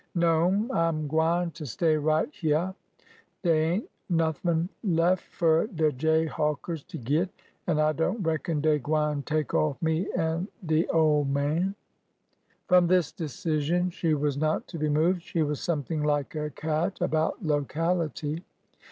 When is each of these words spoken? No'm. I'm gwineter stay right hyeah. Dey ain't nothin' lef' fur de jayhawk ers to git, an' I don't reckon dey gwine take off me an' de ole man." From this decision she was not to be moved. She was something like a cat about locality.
No'm. 0.15 0.71
I'm 0.71 1.07
gwineter 1.07 1.67
stay 1.67 1.95
right 1.95 2.27
hyeah. 2.33 2.73
Dey 3.43 3.63
ain't 3.73 3.89
nothin' 4.09 4.67
lef' 4.83 5.19
fur 5.19 5.67
de 5.67 5.91
jayhawk 5.91 6.67
ers 6.69 6.83
to 6.85 6.97
git, 6.97 7.29
an' 7.67 7.77
I 7.77 7.91
don't 7.93 8.23
reckon 8.23 8.61
dey 8.61 8.79
gwine 8.79 9.21
take 9.21 9.53
off 9.53 9.79
me 9.79 10.11
an' 10.13 10.47
de 10.65 10.87
ole 10.87 11.25
man." 11.25 11.75
From 12.65 12.87
this 12.87 13.11
decision 13.11 13.91
she 13.91 14.15
was 14.15 14.39
not 14.39 14.65
to 14.69 14.79
be 14.79 14.89
moved. 14.89 15.21
She 15.21 15.43
was 15.43 15.59
something 15.61 16.01
like 16.01 16.33
a 16.33 16.49
cat 16.49 16.97
about 16.99 17.45
locality. 17.45 18.43